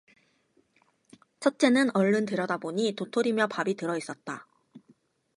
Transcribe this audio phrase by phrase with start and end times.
[1.41, 4.47] 첫째는 얼른 들여다보니 도토리며 밥이 들어 있었다.